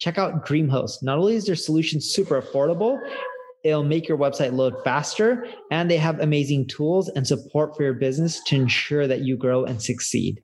[0.00, 1.02] Check out DreamHost.
[1.02, 2.98] Not only is their solution super affordable,
[3.64, 7.92] it'll make your website load faster, and they have amazing tools and support for your
[7.92, 10.42] business to ensure that you grow and succeed.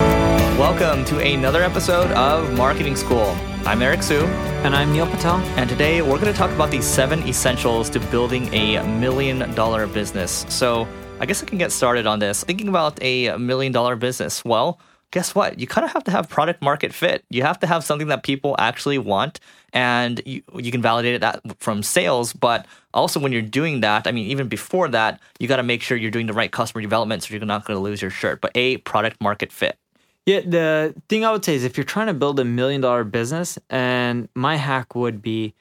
[0.00, 3.36] Welcome to another episode of Marketing School.
[3.64, 4.22] I'm Eric Siu.
[4.64, 5.36] And I'm Neil Patel.
[5.56, 9.86] And today we're going to talk about the seven essentials to building a million dollar
[9.86, 10.44] business.
[10.48, 10.88] So,
[11.20, 12.42] I guess I can get started on this.
[12.42, 15.58] Thinking about a million dollar business, well, guess what?
[15.58, 17.24] You kind of have to have product market fit.
[17.30, 19.40] You have to have something that people actually want,
[19.72, 22.32] and you, you can validate that from sales.
[22.32, 25.82] But also, when you're doing that, I mean, even before that, you got to make
[25.82, 28.40] sure you're doing the right customer development so you're not going to lose your shirt.
[28.40, 29.78] But a product market fit.
[30.26, 33.04] Yeah, the thing I would say is if you're trying to build a million dollar
[33.04, 35.54] business, and my hack would be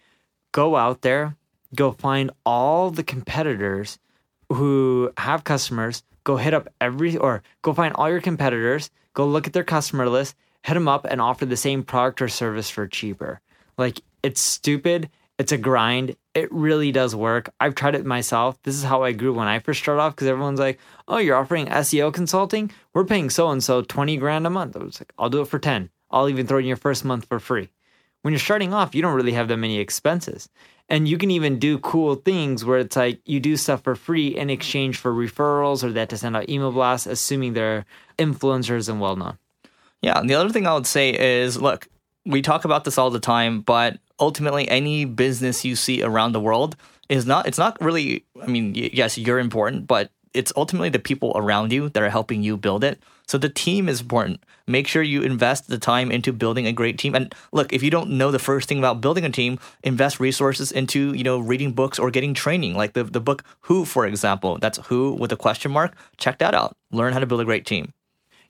[0.51, 1.37] go out there,
[1.73, 3.97] go find all the competitors
[4.49, 9.47] who have customers, go hit up every or go find all your competitors, go look
[9.47, 12.87] at their customer list, hit them up and offer the same product or service for
[12.87, 13.39] cheaper.
[13.77, 16.15] Like it's stupid, it's a grind.
[16.33, 17.51] It really does work.
[17.59, 18.61] I've tried it myself.
[18.63, 21.37] This is how I grew when I first started off because everyone's like, "Oh, you're
[21.37, 22.71] offering SEO consulting?
[22.93, 25.47] We're paying so and so 20 grand a month." I was like, "I'll do it
[25.47, 25.89] for 10.
[26.09, 27.69] I'll even throw in your first month for free."
[28.21, 30.49] When you're starting off, you don't really have that many expenses.
[30.89, 34.27] And you can even do cool things where it's like you do stuff for free
[34.27, 37.85] in exchange for referrals or that to send out email blasts, assuming they're
[38.17, 39.37] influencers and well known.
[40.01, 40.19] Yeah.
[40.19, 41.87] And the other thing I would say is look,
[42.25, 46.39] we talk about this all the time, but ultimately, any business you see around the
[46.39, 46.75] world
[47.09, 51.33] is not, it's not really, I mean, yes, you're important, but it's ultimately the people
[51.35, 53.01] around you that are helping you build it.
[53.27, 54.41] So the team is important.
[54.67, 57.15] Make sure you invest the time into building a great team.
[57.15, 60.71] And look, if you don't know the first thing about building a team, invest resources
[60.71, 62.75] into, you know, reading books or getting training.
[62.75, 64.57] Like the, the book Who, for example.
[64.59, 65.95] That's Who with a question mark.
[66.17, 66.77] Check that out.
[66.91, 67.91] Learn how to build a great team.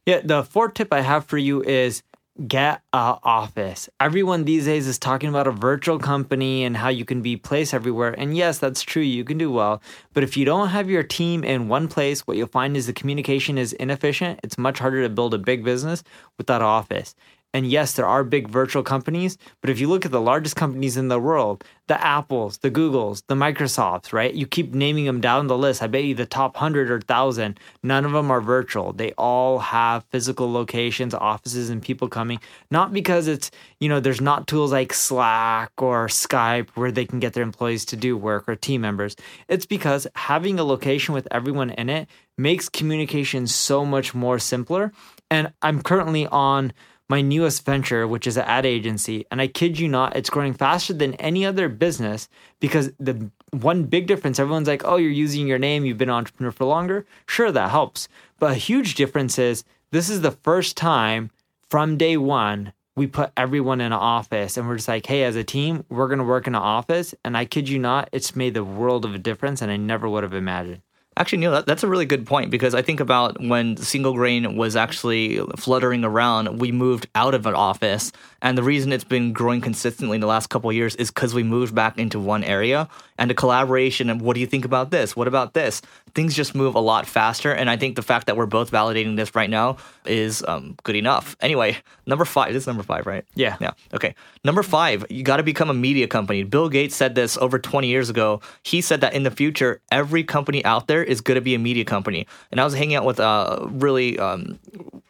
[0.06, 2.04] Yeah, the fourth tip I have for you is
[2.46, 3.90] get a office.
[4.00, 7.74] Everyone these days is talking about a virtual company and how you can be placed
[7.74, 8.14] everywhere.
[8.18, 9.02] And yes, that's true.
[9.02, 9.82] You can do well.
[10.14, 12.94] But if you don't have your team in one place, what you'll find is the
[12.94, 14.40] communication is inefficient.
[14.44, 16.04] It's much harder to build a big business
[16.38, 17.16] without office.
[17.58, 20.96] And yes, there are big virtual companies, but if you look at the largest companies
[20.96, 24.32] in the world, the Apples, the Googles, the Microsofts, right?
[24.32, 25.82] You keep naming them down the list.
[25.82, 28.94] I bet you the top 100 or 1,000, none of them are virtual.
[28.94, 32.40] They all have physical locations, offices, and people coming.
[32.70, 37.20] Not because it's, you know, there's not tools like Slack or Skype where they can
[37.20, 39.16] get their employees to do work or team members.
[39.48, 42.08] It's because having a location with everyone in it
[42.38, 44.92] makes communication so much more simpler.
[45.32, 46.72] And I'm currently on
[47.10, 49.26] my newest venture, which is an ad agency.
[49.32, 52.28] And I kid you not, it's growing faster than any other business
[52.60, 56.16] because the one big difference everyone's like, oh, you're using your name, you've been an
[56.16, 57.06] entrepreneur for longer.
[57.28, 58.08] Sure, that helps.
[58.40, 61.32] But a huge difference is this is the first time
[61.70, 65.36] from day one we put everyone in an office and we're just like, hey, as
[65.36, 67.14] a team, we're going to work in an office.
[67.24, 69.62] And I kid you not, it's made the world of a difference.
[69.62, 70.82] And I never would have imagined.
[71.18, 74.56] Actually, Neil, that, that's a really good point because I think about when Single Grain
[74.56, 78.12] was actually fluttering around, we moved out of an office.
[78.40, 81.34] And the reason it's been growing consistently in the last couple of years is because
[81.34, 84.92] we moved back into one area and the collaboration and what do you think about
[84.92, 85.16] this?
[85.16, 85.82] What about this?
[86.14, 87.52] Things just move a lot faster.
[87.52, 90.96] And I think the fact that we're both validating this right now is um, good
[90.96, 91.36] enough.
[91.42, 93.26] Anyway, number five, this is number five, right?
[93.34, 93.58] Yeah.
[93.60, 93.72] Yeah.
[93.92, 94.14] Okay.
[94.44, 96.44] Number five, you got to become a media company.
[96.44, 98.40] Bill Gates said this over 20 years ago.
[98.62, 101.60] He said that in the future, every company out there is going to be a
[101.60, 102.28] media company.
[102.52, 104.60] And I was hanging out with a really um,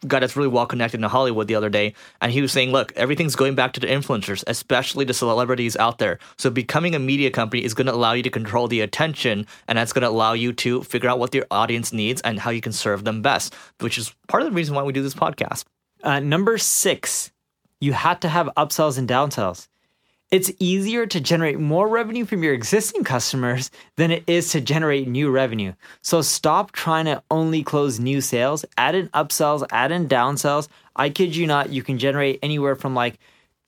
[0.06, 2.92] guy that's really well connected in Hollywood the other day, and he was saying, look,
[2.96, 6.18] everything's going back to the influencers, especially the celebrities out there.
[6.36, 9.78] So becoming a media company is going to allow you to control the attention, and
[9.78, 12.60] that's going to allow you to figure out what your audience needs and how you
[12.60, 15.64] can serve them best, which is part of the reason why we do this podcast.
[16.02, 17.32] Uh, number six,
[17.80, 19.68] you had to have upsells and downsells.
[20.30, 25.08] It's easier to generate more revenue from your existing customers than it is to generate
[25.08, 25.72] new revenue.
[26.02, 30.68] So stop trying to only close new sales, add in upsells, add in downsells.
[30.94, 33.18] I kid you not, you can generate anywhere from like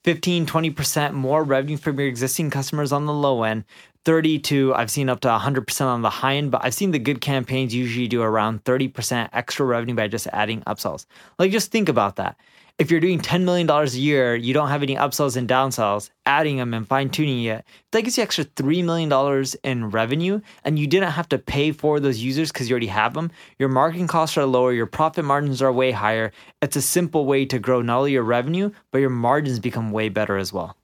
[0.03, 3.63] 15, 20% more revenue from your existing customers on the low end,
[4.05, 6.99] 30 to I've seen up to 100% on the high end, but I've seen the
[6.99, 11.05] good campaigns usually do around 30% extra revenue by just adding upsells.
[11.37, 12.37] Like just think about that
[12.81, 16.57] if you're doing $10 million a year, you don't have any upsells and downsells, adding
[16.57, 20.87] them and fine tuning it, that gives you extra $3 million in revenue and you
[20.87, 23.29] didn't have to pay for those users because you already have them.
[23.59, 26.31] Your marketing costs are lower, your profit margins are way higher.
[26.63, 30.09] It's a simple way to grow not only your revenue, but your margins become way
[30.09, 30.75] better as well.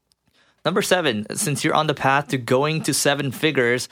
[0.68, 3.88] Number seven, since you're on the path to going to seven figures,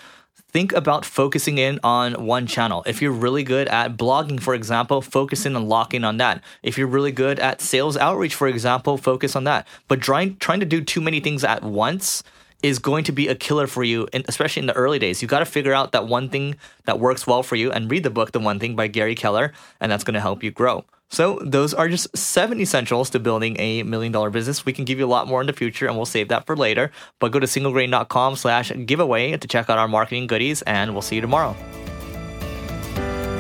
[0.49, 2.83] think about focusing in on one channel.
[2.85, 6.43] If you're really good at blogging, for example, focus in and lock in on that.
[6.63, 9.65] If you're really good at sales outreach, for example, focus on that.
[9.87, 12.23] But trying trying to do too many things at once
[12.61, 15.21] is going to be a killer for you, and especially in the early days.
[15.21, 18.03] You got to figure out that one thing that works well for you and read
[18.03, 20.83] the book, The One Thing by Gary Keller, and that's going to help you grow.
[21.15, 24.65] So those are just seven essentials to building a million dollar business.
[24.65, 26.57] We can give you a lot more in the future and we'll save that for
[26.57, 26.91] later.
[27.21, 31.15] But go to singlegrain.com slash giveaway to check out our marketing goodies and we'll see
[31.15, 31.55] you tomorrow.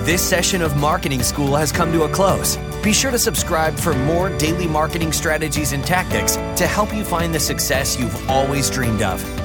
[0.05, 2.55] This session of Marketing School has come to a close.
[2.81, 7.35] Be sure to subscribe for more daily marketing strategies and tactics to help you find
[7.35, 9.44] the success you've always dreamed of.